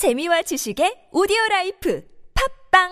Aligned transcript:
재미와 0.00 0.40
지식의 0.40 1.12
오디오 1.12 1.36
라이프 1.50 2.02
팟빵 2.72 2.88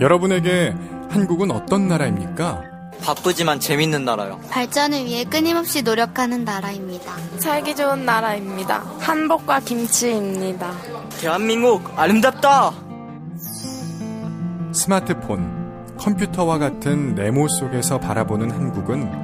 여러분에게 0.00 0.74
한국은 1.08 1.52
어떤 1.52 1.86
나라입니까? 1.86 2.64
바쁘지만 3.00 3.60
재밌는 3.60 4.04
나라요. 4.04 4.40
발전을 4.50 5.04
위해 5.04 5.22
끊임없이 5.22 5.82
노력하는 5.82 6.44
나라입니다. 6.44 7.14
살기 7.38 7.76
좋은 7.76 8.04
나라입니다. 8.04 8.78
한복과 8.98 9.60
김치입니다. 9.60 10.72
대한민국 11.20 11.96
아름답다. 11.96 12.72
스마트폰, 14.72 15.94
컴퓨터와 15.96 16.58
같은 16.58 17.14
네모 17.14 17.46
속에서 17.46 18.00
바라보는 18.00 18.50
한국은 18.50 19.23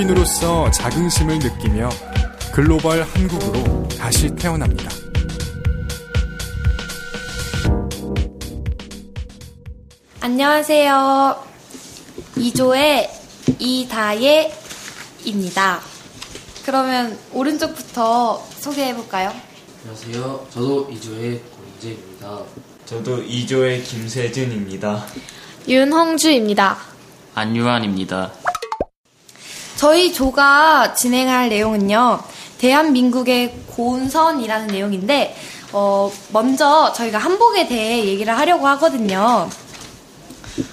한국인으로서 0.00 0.70
자긍심을 0.70 1.38
느끼며 1.38 1.90
글로벌 2.52 3.02
한국으로 3.02 3.86
다시 3.98 4.34
태어납니다. 4.34 4.90
안녕하세요. 10.20 11.44
2조의 12.36 13.10
이다예입니다. 13.58 14.60
그러면 16.64 17.18
오른쪽부터 17.32 18.42
소개해 18.58 18.94
볼까요? 18.94 19.32
안녕하세요. 19.82 20.46
저도 20.50 20.88
이주의 20.90 21.40
고인재입니다. 21.40 22.38
저도 22.86 23.22
2조의 23.24 23.84
김세준입니다. 23.84 25.06
윤홍주입니다. 25.68 26.78
안유한입니다. 27.34 28.32
저희 29.80 30.12
조가 30.12 30.92
진행할 30.92 31.48
내용은요, 31.48 32.20
대한민국의 32.58 33.54
고운선이라는 33.68 34.66
내용인데, 34.66 35.34
어, 35.72 36.12
먼저 36.32 36.92
저희가 36.92 37.16
한복에 37.16 37.66
대해 37.66 38.04
얘기를 38.04 38.36
하려고 38.36 38.66
하거든요. 38.68 39.48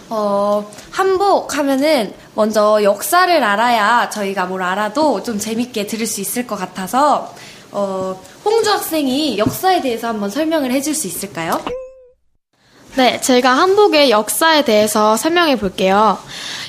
어, 0.10 0.70
한복 0.92 1.58
하면은 1.58 2.14
먼저 2.36 2.84
역사를 2.84 3.42
알아야 3.42 4.10
저희가 4.10 4.46
뭘 4.46 4.62
알아도 4.62 5.24
좀 5.24 5.40
재밌게 5.40 5.88
들을 5.88 6.06
수 6.06 6.20
있을 6.20 6.46
것 6.46 6.58
같아서, 6.58 7.34
어, 7.72 8.22
홍주 8.44 8.70
학생이 8.70 9.38
역사에 9.38 9.80
대해서 9.80 10.10
한번 10.10 10.30
설명을 10.30 10.70
해줄 10.72 10.94
수 10.94 11.08
있을까요? 11.08 11.64
네, 12.98 13.22
제가 13.22 13.52
한복의 13.52 14.10
역사에 14.10 14.66
대해서 14.66 15.16
설명해 15.16 15.60
볼게요. 15.60 16.18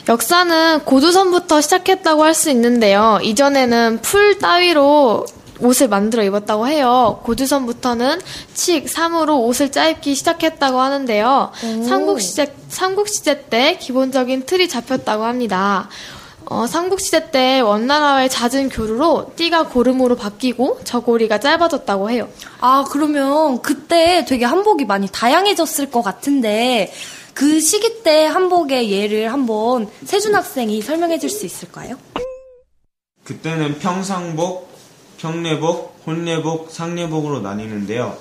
역사는 0.09 0.81
고조선부터 0.87 1.61
시작했다고 1.61 2.25
할 2.25 2.35
수 2.35 2.51
있는데요. 2.51 3.19
이전에는 3.23 3.99
풀 4.01 4.39
따위로 4.39 5.27
옷을 5.61 5.89
만들어 5.89 6.23
입었다고 6.23 6.69
해요. 6.69 7.21
고조선부터는 7.25 8.21
칡, 8.55 8.89
삼으로 8.89 9.41
옷을 9.41 9.71
짜입기 9.73 10.15
시작했다고 10.15 10.81
하는데요. 10.81 11.51
삼국시대, 11.85 12.55
삼국시대 12.69 13.49
때 13.49 13.77
기본적인 13.79 14.47
틀이 14.47 14.69
잡혔다고 14.69 15.25
합니다. 15.25 15.89
어, 16.47 16.67
삼국시대 16.67 17.31
때 17.31 17.61
원나라와의 17.61 18.31
잦은 18.31 18.69
교류로 18.71 19.33
띠가 19.37 19.65
고름으로 19.65 20.15
바뀌고 20.17 20.81
저고리가 20.85 21.41
짧아졌다고 21.41 22.09
해요. 22.11 22.29
아, 22.61 22.85
그러면 22.89 23.61
그때 23.61 24.25
되게 24.27 24.45
한복이 24.45 24.85
많이 24.85 25.09
다양해졌을 25.11 25.91
것 25.91 26.03
같은데, 26.03 26.93
그 27.39 27.61
시기 27.61 28.03
때 28.03 28.27
한복의 28.27 28.91
예를 28.91 29.33
한번 29.33 29.89
세준 30.05 30.35
학생이 30.35 30.83
설명해 30.83 31.21
줄 31.21 31.31
수 31.31 31.47
있을까요? 31.47 31.95
그때는 33.23 33.79
평상복, 33.79 34.69
평내복, 35.19 36.01
혼내복, 36.05 36.73
상내복으로 36.73 37.39
나뉘는데요. 37.41 38.17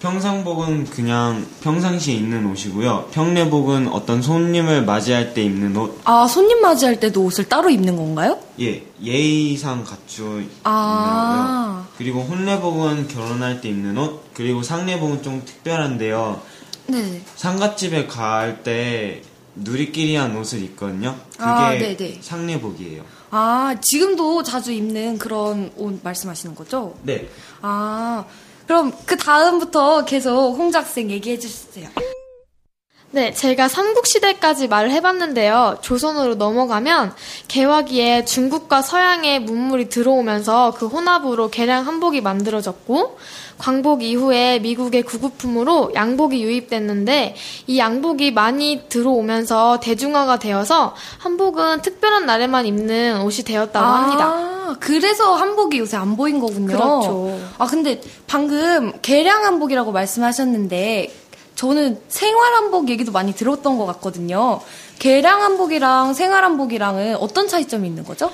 평상복은 0.00 0.86
그냥 0.86 1.46
평상시에 1.60 2.14
입는 2.14 2.46
옷이고요. 2.50 3.08
평내복은 3.12 3.88
어떤 3.88 4.22
손님을 4.22 4.82
맞이할 4.86 5.34
때 5.34 5.42
입는 5.42 5.76
옷. 5.76 6.00
아, 6.04 6.26
손님 6.26 6.62
맞이할 6.62 7.00
때도 7.00 7.24
옷을 7.24 7.50
따로 7.50 7.68
입는 7.68 7.96
건가요? 7.98 8.38
예, 8.60 8.82
예의상 9.02 9.84
갖추어 9.84 10.36
입는 10.36 10.48
아. 10.64 11.84
거고요. 11.84 11.98
그리고 11.98 12.20
혼내복은 12.22 13.08
결혼할 13.08 13.60
때 13.60 13.68
입는 13.68 13.98
옷. 13.98 14.22
그리고 14.32 14.62
상내복은 14.62 15.22
좀 15.22 15.42
특별한데요. 15.44 16.40
네. 16.88 17.22
상갓집에 17.36 18.06
갈 18.06 18.62
때 18.62 19.22
누리끼리 19.54 20.14
한 20.16 20.36
옷을 20.36 20.62
입거든요. 20.62 21.16
그게 21.32 21.42
아, 21.44 21.70
네네. 21.72 22.18
상내복이에요. 22.22 23.04
아, 23.30 23.74
지금도 23.80 24.42
자주 24.42 24.72
입는 24.72 25.18
그런 25.18 25.70
옷 25.76 26.00
말씀하시는 26.02 26.54
거죠? 26.54 26.94
네. 27.02 27.28
아, 27.60 28.24
그럼 28.66 28.92
그 29.04 29.16
다음부터 29.16 30.04
계속 30.04 30.54
홍주 30.56 30.78
학생 30.78 31.10
얘기해 31.10 31.38
주세요. 31.38 31.88
네, 33.10 33.32
제가 33.32 33.68
삼국시대까지 33.68 34.68
말을 34.68 34.90
해봤는데요. 34.90 35.78
조선으로 35.80 36.34
넘어가면 36.34 37.14
개화기에 37.48 38.26
중국과 38.26 38.82
서양의 38.82 39.40
문물이 39.40 39.88
들어오면서 39.88 40.74
그 40.76 40.86
혼합으로 40.86 41.48
개량 41.50 41.86
한복이 41.86 42.20
만들어졌고, 42.20 43.18
광복 43.56 44.02
이후에 44.02 44.58
미국의 44.58 45.02
구급품으로 45.02 45.92
양복이 45.94 46.42
유입됐는데, 46.42 47.34
이 47.66 47.78
양복이 47.78 48.32
많이 48.32 48.82
들어오면서 48.90 49.80
대중화가 49.80 50.38
되어서 50.38 50.94
한복은 51.18 51.80
특별한 51.80 52.26
날에만 52.26 52.66
입는 52.66 53.22
옷이 53.22 53.38
되었다고 53.38 53.86
합니다. 53.86 54.24
아, 54.26 54.76
그래서 54.80 55.34
한복이 55.34 55.78
요새 55.78 55.96
안 55.96 56.14
보인 56.14 56.40
거군요. 56.40 56.66
그렇죠. 56.76 57.40
아, 57.56 57.66
근데 57.66 58.02
방금 58.26 58.92
개량 59.00 59.44
한복이라고 59.44 59.92
말씀하셨는데, 59.92 61.10
저는 61.58 62.00
생활 62.06 62.54
한복 62.54 62.88
얘기도 62.88 63.10
많이 63.10 63.34
들었던 63.34 63.78
것 63.78 63.86
같거든요. 63.86 64.60
개량 65.00 65.42
한복이랑 65.42 66.14
생활 66.14 66.44
한복이랑은 66.44 67.16
어떤 67.16 67.48
차이점이 67.48 67.88
있는 67.88 68.04
거죠? 68.04 68.30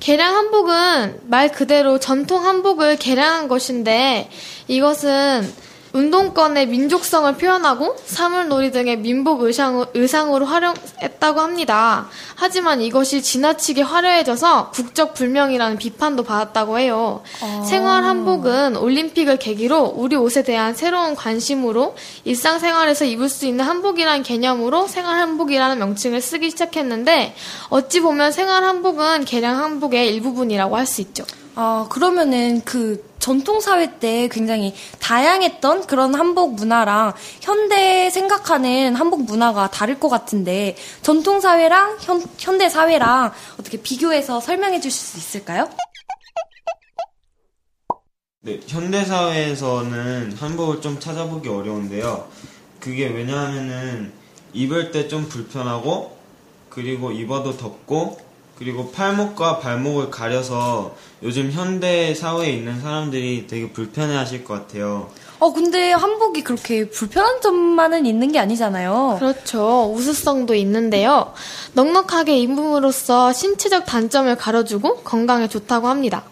개량 0.00 0.34
한복은 0.34 1.20
말 1.28 1.52
그대로 1.52 2.00
전통 2.00 2.44
한복을 2.44 2.96
개량한 2.96 3.46
것인데 3.46 4.28
이것은 4.66 5.48
운동권의 5.92 6.66
민족성을 6.66 7.32
표현하고 7.36 7.96
사물놀이 8.04 8.72
등의 8.72 8.98
민복 8.98 9.42
의상, 9.42 9.86
의상으로 9.94 10.44
활용했다고 10.46 11.40
합니다. 11.40 12.08
하지만 12.34 12.82
이것이 12.82 13.22
지나치게 13.22 13.82
화려해져서 13.82 14.70
국적 14.70 15.14
불명이라는 15.14 15.78
비판도 15.78 16.24
받았다고 16.24 16.78
해요. 16.78 17.22
생활 17.68 18.04
한복은 18.04 18.76
올림픽을 18.76 19.38
계기로 19.38 19.94
우리 19.96 20.16
옷에 20.16 20.42
대한 20.42 20.74
새로운 20.74 21.14
관심으로 21.14 21.96
일상생활에서 22.24 23.04
입을 23.04 23.28
수 23.28 23.46
있는 23.46 23.64
한복이라는 23.64 24.22
개념으로 24.22 24.86
생활 24.88 25.18
한복이라는 25.20 25.78
명칭을 25.78 26.20
쓰기 26.20 26.50
시작했는데 26.50 27.34
어찌 27.68 28.00
보면 28.00 28.32
생활 28.32 28.64
한복은 28.64 29.24
개량 29.24 29.58
한복의 29.62 30.12
일부분이라고 30.14 30.76
할 30.76 30.88
수 30.88 31.02
있죠. 31.02 31.22
아, 31.54 31.86
그러면은 31.90 32.62
그 32.64 33.07
전통 33.18 33.60
사회 33.60 33.98
때 33.98 34.28
굉장히 34.30 34.74
다양했던 35.00 35.86
그런 35.86 36.14
한복 36.14 36.54
문화랑 36.54 37.14
현대 37.40 38.10
생각하는 38.10 38.94
한복 38.94 39.24
문화가 39.24 39.70
다를 39.70 39.98
것 40.00 40.08
같은데 40.08 40.76
전통 41.02 41.40
사회랑 41.40 41.98
현, 42.00 42.22
현대 42.38 42.68
사회랑 42.68 43.32
어떻게 43.58 43.80
비교해서 43.80 44.40
설명해 44.40 44.80
주실 44.80 44.92
수 44.98 45.18
있을까요? 45.18 45.68
네, 48.40 48.60
현대사회에서는 48.66 50.32
한복을 50.38 50.80
좀 50.80 51.00
찾아보기 51.00 51.48
어려운데요. 51.48 52.28
그게 52.80 53.08
왜냐하면은 53.08 54.12
입을 54.52 54.92
때 54.92 55.08
좀 55.08 55.28
불편하고 55.28 56.16
그리고 56.70 57.10
입어도 57.10 57.56
덥고 57.56 58.18
그리고 58.58 58.90
팔목과 58.90 59.60
발목을 59.60 60.10
가려서 60.10 60.96
요즘 61.22 61.52
현대 61.52 62.12
사회에 62.14 62.50
있는 62.50 62.80
사람들이 62.80 63.46
되게 63.46 63.70
불편해 63.70 64.16
하실 64.16 64.44
것 64.44 64.54
같아요. 64.54 65.10
어, 65.38 65.52
근데 65.52 65.92
한복이 65.92 66.42
그렇게 66.42 66.88
불편한 66.90 67.40
점만은 67.40 68.04
있는 68.06 68.32
게 68.32 68.40
아니잖아요. 68.40 69.16
그렇죠. 69.20 69.92
우수성도 69.94 70.54
있는데요. 70.56 71.32
넉넉하게 71.74 72.36
입음으로써 72.40 73.32
신체적 73.32 73.86
단점을 73.86 74.34
가려주고 74.36 74.96
건강에 75.02 75.46
좋다고 75.48 75.86
합니다. 75.86 76.24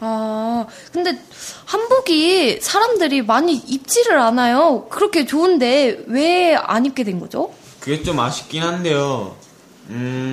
아, 0.00 0.66
근데 0.92 1.18
한복이 1.66 2.60
사람들이 2.62 3.22
많이 3.22 3.54
입지를 3.54 4.18
않아요. 4.18 4.86
그렇게 4.88 5.26
좋은데 5.26 6.04
왜 6.06 6.54
안 6.56 6.86
입게 6.86 7.04
된 7.04 7.20
거죠? 7.20 7.52
그게 7.80 8.02
좀 8.02 8.18
아쉽긴 8.18 8.62
한데요. 8.62 9.36
음, 9.90 10.31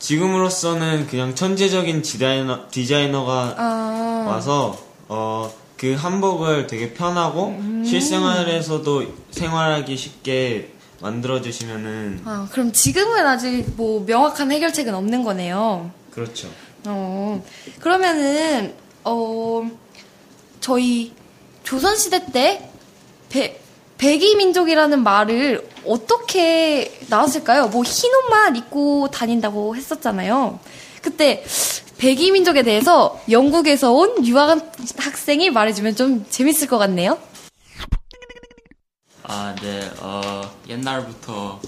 지금으로서는 0.00 1.06
그냥 1.06 1.34
천재적인 1.34 2.02
디자이너, 2.02 2.68
디자이너가 2.70 3.54
아, 3.56 4.24
와서, 4.26 4.76
어, 5.08 5.52
그 5.76 5.94
한복을 5.94 6.66
되게 6.66 6.92
편하고 6.92 7.58
실생활에서도 7.86 9.04
생활하기 9.30 9.96
쉽게 9.96 10.72
만들어주시면은, 11.00 12.22
아, 12.24 12.48
그럼 12.50 12.72
지금은 12.72 13.26
아직 13.26 13.64
뭐 13.76 14.04
명확한 14.04 14.50
해결책은 14.50 14.94
없는 14.94 15.22
거네요. 15.22 15.90
그렇죠. 16.10 16.48
어, 16.86 17.44
그러면은, 17.78 18.74
어, 19.04 19.70
저희 20.60 21.12
조선시대 21.62 22.32
때 22.32 22.70
배, 23.28 23.59
백이 24.00 24.34
민족이라는 24.36 25.02
말을 25.02 25.68
어떻게 25.86 26.98
나왔을까요? 27.10 27.68
뭐 27.68 27.82
흰 27.84 28.10
옷만 28.14 28.56
입고 28.56 29.08
다닌다고 29.10 29.76
했었잖아요. 29.76 30.58
그때 31.02 31.44
백이 31.98 32.30
민족에 32.32 32.62
대해서 32.62 33.20
영국에서 33.30 33.92
온 33.92 34.26
유학 34.26 34.72
학생이 34.96 35.50
말해주면 35.50 35.96
좀 35.96 36.24
재밌을 36.30 36.66
것 36.66 36.78
같네요. 36.78 37.18
아, 39.24 39.54
네, 39.60 39.90
어, 40.00 40.40
옛날부터, 40.68 41.60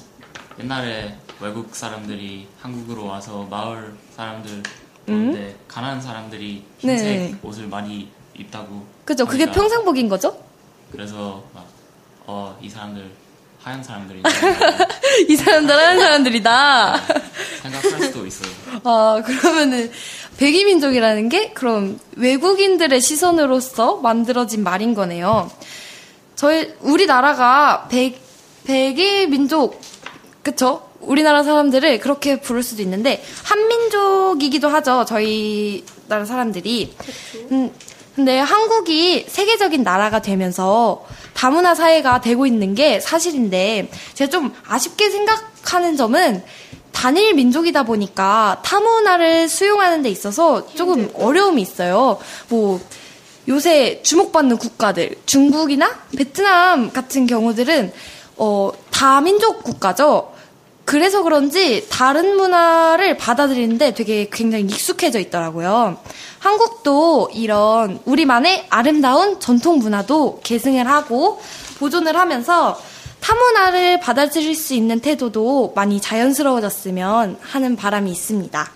옛날에 0.58 1.14
외국 1.38 1.76
사람들이 1.76 2.48
한국으로 2.62 3.04
와서 3.06 3.46
마을 3.50 3.94
사람들, 4.16 4.62
그런데 5.04 5.54
가난한 5.68 6.00
사람들이 6.00 6.64
흰색 6.78 7.04
네. 7.06 7.34
옷을 7.42 7.66
많이 7.68 8.08
입다고. 8.38 8.84
그죠? 9.04 9.26
그게 9.26 9.44
평상복인 9.50 10.08
거죠? 10.08 10.42
그래서 10.90 11.44
막, 11.54 11.66
어, 12.34 12.58
이 12.62 12.68
사람들, 12.70 13.10
하얀 13.62 13.84
사람들이 13.84 14.22
이 15.28 15.36
사람들 15.36 15.76
하는 15.76 15.98
사람들이다. 16.00 17.00
생각할 17.60 18.02
수도 18.04 18.26
있어요. 18.26 18.50
아, 18.84 19.22
그러면은, 19.22 19.92
백이민족이라는 20.38 21.28
게, 21.28 21.50
그럼, 21.50 22.00
외국인들의 22.16 23.02
시선으로서 23.02 23.96
만들어진 23.96 24.64
말인 24.64 24.94
거네요. 24.94 25.50
저희, 26.34 26.72
우리나라가 26.80 27.86
백, 27.90 28.18
백이민족, 28.64 29.78
그쵸? 30.42 30.88
우리나라 31.00 31.42
사람들을 31.42 32.00
그렇게 32.00 32.40
부를 32.40 32.62
수도 32.62 32.80
있는데, 32.80 33.22
한민족이기도 33.44 34.68
하죠, 34.70 35.04
저희 35.06 35.84
나라 36.08 36.24
사람들이. 36.24 36.96
음, 37.50 37.70
근데 38.14 38.38
한국이 38.38 39.26
세계적인 39.28 39.82
나라가 39.82 40.20
되면서 40.20 41.04
다문화 41.34 41.74
사회가 41.74 42.20
되고 42.20 42.46
있는 42.46 42.74
게 42.74 43.00
사실인데, 43.00 43.90
제가 44.14 44.30
좀 44.30 44.54
아쉽게 44.66 45.10
생각하는 45.10 45.96
점은, 45.96 46.42
단일 46.92 47.34
민족이다 47.34 47.84
보니까 47.84 48.60
타문화를 48.64 49.48
수용하는 49.48 50.02
데 50.02 50.10
있어서 50.10 50.66
조금 50.74 51.10
어려움이 51.14 51.60
있어요. 51.62 52.18
뭐 52.48 52.80
요새 53.48 54.02
주목받는 54.02 54.58
국가들 54.58 55.16
중국이나 55.26 55.90
베트남 56.16 56.92
같은 56.92 57.26
경우들은 57.26 57.92
어 58.36 58.70
다민족 58.90 59.64
국가죠. 59.64 60.31
그래서 60.92 61.22
그런지 61.22 61.88
다른 61.88 62.36
문화를 62.36 63.16
받아들이는데 63.16 63.94
되게 63.94 64.28
굉장히 64.30 64.64
익숙해져 64.64 65.20
있더라고요. 65.20 65.96
한국도 66.38 67.30
이런 67.32 67.98
우리만의 68.04 68.66
아름다운 68.68 69.40
전통 69.40 69.78
문화도 69.78 70.40
계승을 70.44 70.86
하고 70.86 71.40
보존을 71.78 72.14
하면서 72.14 72.78
타문화를 73.20 74.00
받아들일 74.00 74.54
수 74.54 74.74
있는 74.74 75.00
태도도 75.00 75.72
많이 75.74 75.98
자연스러워졌으면 75.98 77.38
하는 77.40 77.74
바람이 77.74 78.10
있습니다. 78.10 78.72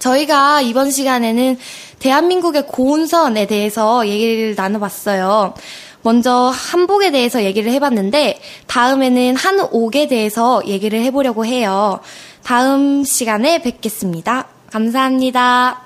저희가 0.00 0.60
이번 0.60 0.90
시간에는 0.90 1.58
대한민국의 1.98 2.66
고운선에 2.66 3.46
대해서 3.46 4.06
얘기를 4.06 4.54
나눠봤어요. 4.54 5.54
먼저 6.02 6.52
한복에 6.54 7.10
대해서 7.10 7.44
얘기를 7.44 7.70
해봤는데 7.72 8.40
다음에는 8.66 9.36
한옥에 9.36 10.08
대해서 10.08 10.62
얘기를 10.66 11.00
해보려고 11.02 11.46
해요. 11.46 12.00
다음 12.42 13.04
시간에 13.04 13.62
뵙겠습니다. 13.62 14.48
감사합니다. 14.70 15.81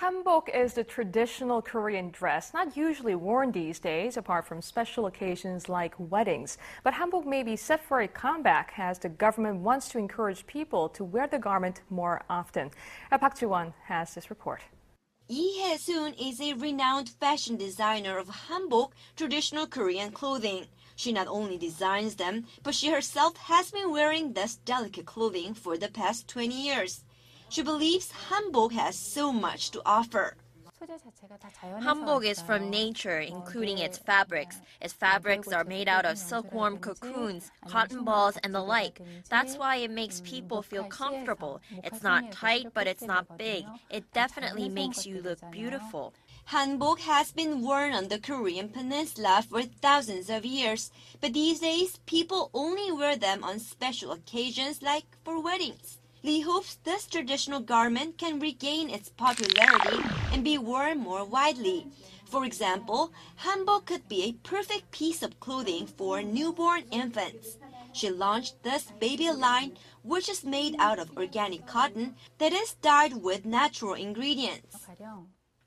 Hanbok 0.00 0.48
is 0.54 0.72
the 0.72 0.82
traditional 0.82 1.60
Korean 1.60 2.08
dress, 2.08 2.54
not 2.54 2.74
usually 2.74 3.14
worn 3.14 3.52
these 3.52 3.78
days, 3.78 4.16
apart 4.16 4.46
from 4.46 4.62
special 4.62 5.04
occasions 5.04 5.68
like 5.68 5.94
weddings. 5.98 6.56
But 6.82 6.94
hanbok 6.94 7.26
may 7.26 7.42
be 7.42 7.54
set 7.54 7.84
for 7.84 8.00
a 8.00 8.08
comeback 8.08 8.72
as 8.78 8.98
the 8.98 9.10
government 9.10 9.60
wants 9.60 9.90
to 9.90 9.98
encourage 9.98 10.46
people 10.46 10.88
to 10.88 11.04
wear 11.04 11.26
the 11.26 11.38
garment 11.38 11.82
more 11.90 12.22
often. 12.30 12.70
Uh, 13.12 13.18
Park 13.18 13.38
Ji-won 13.38 13.74
has 13.88 14.14
this 14.14 14.30
report. 14.30 14.62
Lee 15.28 15.60
Hae-soon 15.60 16.14
is 16.14 16.40
a 16.40 16.54
renowned 16.54 17.10
fashion 17.10 17.58
designer 17.58 18.16
of 18.16 18.28
hanbok, 18.48 18.92
traditional 19.16 19.66
Korean 19.66 20.12
clothing. 20.12 20.64
She 20.96 21.12
not 21.12 21.28
only 21.28 21.58
designs 21.58 22.14
them, 22.14 22.46
but 22.62 22.74
she 22.74 22.90
herself 22.90 23.36
has 23.36 23.70
been 23.70 23.90
wearing 23.90 24.32
this 24.32 24.56
delicate 24.56 25.04
clothing 25.04 25.52
for 25.52 25.76
the 25.76 25.88
past 25.88 26.26
20 26.26 26.54
years. 26.54 27.04
She 27.50 27.62
believes 27.62 28.12
hanbok 28.28 28.72
has 28.72 28.96
so 28.96 29.32
much 29.32 29.72
to 29.72 29.82
offer. 29.84 30.36
Hanbok 31.80 32.24
is 32.24 32.40
from 32.40 32.70
nature, 32.70 33.18
including 33.18 33.78
its 33.78 33.98
fabrics. 33.98 34.60
Its 34.80 34.94
fabrics 34.94 35.52
are 35.52 35.64
made 35.64 35.88
out 35.88 36.06
of 36.06 36.16
silkworm 36.16 36.78
cocoons, 36.78 37.50
cotton 37.66 38.04
balls, 38.04 38.38
and 38.44 38.54
the 38.54 38.62
like. 38.62 39.00
That's 39.28 39.58
why 39.58 39.76
it 39.76 39.90
makes 39.90 40.22
people 40.24 40.62
feel 40.62 40.84
comfortable. 40.84 41.60
It's 41.82 42.02
not 42.02 42.30
tight, 42.30 42.68
but 42.72 42.86
it's 42.86 43.06
not 43.06 43.36
big. 43.36 43.64
It 43.90 44.10
definitely 44.12 44.68
makes 44.68 45.04
you 45.04 45.20
look 45.20 45.38
beautiful. 45.50 46.14
Hanbok 46.50 47.00
has 47.00 47.32
been 47.32 47.62
worn 47.62 47.92
on 47.92 48.08
the 48.08 48.18
Korean 48.18 48.68
peninsula 48.70 49.44
for 49.48 49.62
thousands 49.62 50.30
of 50.30 50.44
years, 50.46 50.90
but 51.20 51.34
these 51.34 51.60
days 51.60 51.98
people 52.06 52.50
only 52.54 52.90
wear 52.92 53.16
them 53.16 53.44
on 53.44 53.58
special 53.58 54.12
occasions 54.12 54.82
like 54.82 55.04
for 55.24 55.42
weddings. 55.42 55.99
Lee 56.22 56.40
hopes 56.42 56.76
this 56.84 57.06
traditional 57.06 57.60
garment 57.60 58.18
can 58.18 58.38
regain 58.40 58.90
its 58.90 59.08
popularity 59.08 59.98
and 60.32 60.44
be 60.44 60.58
worn 60.58 60.98
more 60.98 61.24
widely. 61.24 61.86
For 62.26 62.44
example, 62.44 63.12
hanbok 63.38 63.86
could 63.86 64.06
be 64.08 64.24
a 64.24 64.32
perfect 64.32 64.90
piece 64.90 65.22
of 65.22 65.40
clothing 65.40 65.86
for 65.86 66.22
newborn 66.22 66.84
infants. 66.90 67.56
She 67.92 68.10
launched 68.10 68.62
this 68.62 68.92
baby 69.00 69.30
line, 69.30 69.78
which 70.02 70.28
is 70.28 70.44
made 70.44 70.76
out 70.78 70.98
of 70.98 71.16
organic 71.16 71.66
cotton 71.66 72.16
that 72.38 72.52
is 72.52 72.74
dyed 72.74 73.14
with 73.22 73.44
natural 73.44 73.94
ingredients. 73.94 74.76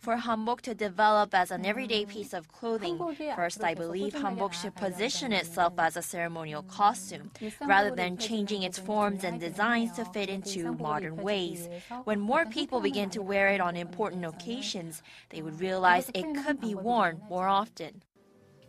For 0.03 0.17
hanbok 0.17 0.59
to 0.63 0.75
develop 0.75 1.33
as 1.33 1.49
an 1.49 1.65
everyday 1.65 2.03
piece 2.03 2.33
of 2.33 2.49
clothing, 2.49 2.99
first 3.37 3.63
I 3.63 3.73
believe 3.73 4.11
hanbok 4.13 4.51
should 4.51 4.75
position 4.75 5.31
itself 5.31 5.75
as 5.77 5.95
a 5.95 6.01
ceremonial 6.01 6.63
costume, 6.63 7.31
rather 7.65 7.89
than 7.95 8.17
changing 8.17 8.63
its 8.63 8.77
forms 8.77 9.23
and 9.23 9.39
designs 9.39 9.93
to 9.93 10.03
fit 10.03 10.27
into 10.27 10.73
modern 10.73 11.15
ways. 11.15 11.69
When 12.03 12.19
more 12.19 12.45
people 12.45 12.81
begin 12.81 13.11
to 13.11 13.21
wear 13.21 13.47
it 13.47 13.61
on 13.61 13.77
important 13.77 14.25
occasions, 14.25 15.01
they 15.29 15.41
would 15.41 15.61
realize 15.61 16.11
it 16.13 16.35
could 16.43 16.59
be 16.59 16.75
worn 16.75 17.21
more 17.29 17.47
often. 17.47 18.03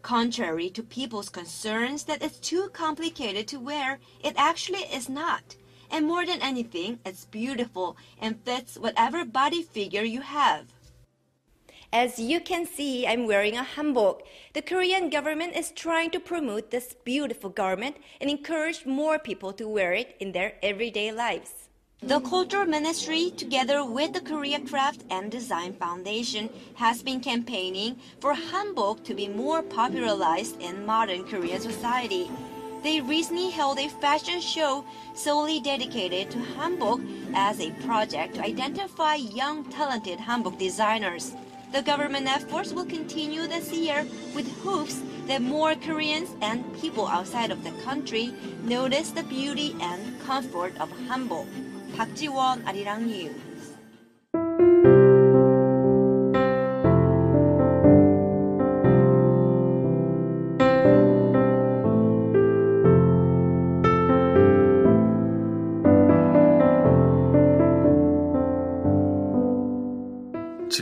Contrary 0.03 0.71
to 0.71 0.85
people's 0.85 1.31
concerns 1.31 2.05
that 2.05 2.23
it's 2.23 2.39
too 2.39 2.69
complicated 2.73 3.49
to 3.49 3.59
wear, 3.59 3.99
it 4.23 4.35
actually 4.37 4.85
is 4.85 5.09
not. 5.09 5.57
And 5.91 6.07
more 6.07 6.25
than 6.25 6.41
anything, 6.41 7.01
it's 7.05 7.25
beautiful 7.25 7.97
and 8.21 8.41
fits 8.45 8.79
whatever 8.79 9.25
body 9.25 9.65
figure 9.65 10.05
you 10.05 10.21
have. 10.21 10.73
As 11.95 12.19
you 12.19 12.41
can 12.41 12.67
see, 12.67 13.07
I'm 13.07 13.25
wearing 13.25 13.57
a 13.57 13.63
hanbok. 13.63 14.23
The 14.53 14.63
Korean 14.63 15.11
government 15.11 15.55
is 15.55 15.71
trying 15.71 16.11
to 16.11 16.19
promote 16.19 16.73
this 16.73 16.97
beautiful 17.05 17.51
garment 17.51 17.99
and 18.21 18.29
encourage 18.29 18.85
more 18.85 19.17
people 19.17 19.53
to 19.53 19.69
wear 19.69 19.93
it 19.93 20.17
in 20.19 20.33
their 20.33 20.55
everyday 20.61 21.13
lives. 21.13 21.69
The 22.03 22.19
Culture 22.19 22.65
Ministry, 22.65 23.31
together 23.37 23.85
with 23.85 24.13
the 24.13 24.21
Korea 24.21 24.59
Craft 24.59 25.05
and 25.09 25.31
Design 25.31 25.75
Foundation, 25.75 26.51
has 26.75 27.01
been 27.01 27.21
campaigning 27.21 28.01
for 28.19 28.35
hanbok 28.35 29.05
to 29.05 29.15
be 29.15 29.29
more 29.29 29.63
popularized 29.63 30.61
in 30.61 30.85
modern 30.85 31.23
Korean 31.23 31.61
society. 31.61 32.29
They 32.83 33.03
recently 33.03 33.51
held 33.51 33.79
a 33.79 33.89
fashion 33.89 34.41
show 34.41 34.85
solely 35.15 35.61
dedicated 35.61 36.33
to 36.33 36.39
hanbok 36.59 37.07
as 37.35 37.61
a 37.61 37.71
project 37.87 38.35
to 38.35 38.43
identify 38.43 39.15
young 39.15 39.65
talented 39.71 40.19
hanbok 40.19 40.59
designers. 40.59 41.37
The 41.75 41.83
government 41.83 42.29
efforts 42.29 42.73
will 42.73 42.85
continue 42.85 43.49
this 43.49 43.73
year 43.73 44.07
with 44.33 44.47
hopes 44.63 45.03
that 45.27 45.43
more 45.43 45.75
Koreans 45.75 46.31
and 46.41 46.63
people 46.81 47.09
outside 47.09 47.51
of 47.51 47.65
the 47.65 47.73
country 47.83 48.33
notice 48.63 49.11
the 49.11 49.25
beauty 49.25 49.75
and 49.81 50.01
comfort 50.21 50.79
of 50.79 50.89
Hanbok. 51.09 51.49
Park 51.97 52.15
Ji-won, 52.15 52.63
Arirang 52.63 53.07
News. 53.07 53.35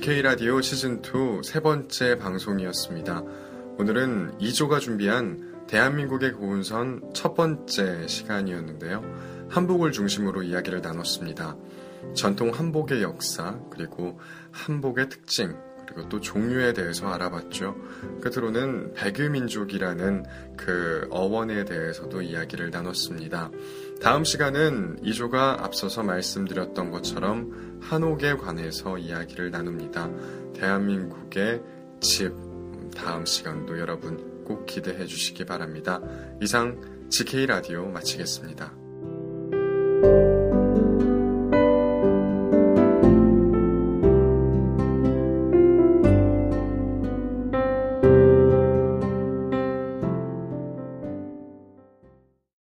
GK 0.03 0.23
라디오 0.23 0.59
시즌2 0.59 1.45
세 1.45 1.61
번째 1.61 2.19
방송이었습니다. 2.19 3.23
오늘은 3.79 4.37
2조가 4.39 4.81
준비한 4.81 5.65
대한민국의 5.69 6.33
고운선 6.33 7.13
첫 7.15 7.35
번째 7.35 8.09
시간이었는데요. 8.09 9.49
한복을 9.49 9.93
중심으로 9.93 10.43
이야기를 10.43 10.81
나눴습니다. 10.81 11.57
전통 12.15 12.51
한복의 12.51 13.01
역사, 13.03 13.61
그리고 13.71 14.19
한복의 14.51 15.09
특징, 15.09 15.57
그리고 15.87 16.09
또 16.09 16.21
종류에 16.21 16.73
대해서 16.73 17.07
알아봤죠. 17.07 17.77
끝으로는 18.23 18.95
백유민족이라는 18.95 20.25
그 20.57 21.07
어원에 21.11 21.65
대해서도 21.65 22.23
이야기를 22.23 22.71
나눴습니다. 22.71 23.53
다음 24.03 24.25
시간은 24.25 24.99
이조가 25.05 25.59
앞서서 25.61 26.03
말씀드렸던 26.03 26.91
것처럼 26.91 27.79
한옥에 27.81 28.35
관해서 28.35 28.99
이야기를 28.99 29.53
나눕니다. 29.53 30.11
대한민국의 30.55 31.63
집. 32.01 32.33
다음 32.97 33.25
시간도 33.25 33.79
여러분 33.79 34.45
꼭 34.45 34.67
기대해 34.67 35.07
주시기 35.07 35.45
바랍니다. 35.45 36.01
이상 36.43 37.09
GK 37.11 37.47
라디오 37.47 37.87
마치겠습니다. 37.87 38.82